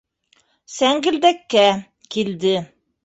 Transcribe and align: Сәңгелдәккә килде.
Сәңгелдәккә 0.75 1.67
килде. 2.17 2.57